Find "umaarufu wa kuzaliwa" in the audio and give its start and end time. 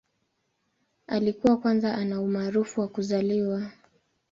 2.21-3.71